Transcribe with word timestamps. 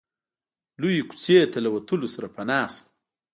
لويې 0.81 1.01
کوڅې 1.09 1.35
ته 1.53 1.59
له 1.65 1.69
وتلو 1.75 2.07
سره 2.15 2.27
پناه 2.35 2.67
شو. 2.73 2.85